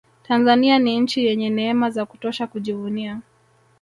tanzania 0.23 0.79
ni 0.79 0.99
nchi 0.99 1.25
yenye 1.25 1.49
neema 1.49 1.89
za 1.89 2.05
kutosha 2.05 2.47
kujivunia 2.47 3.21